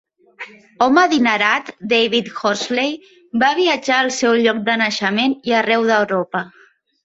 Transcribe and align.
Home 0.85 1.01
adinerat, 1.09 1.69
David 1.91 2.33
Horsley 2.39 2.97
va 3.45 3.53
viatjar 3.61 4.01
al 4.07 4.13
seu 4.19 4.37
lloc 4.47 4.67
de 4.73 4.81
naixement 4.87 5.41
i 5.53 5.59
arreu 5.63 5.91
d'Europa. 5.95 6.47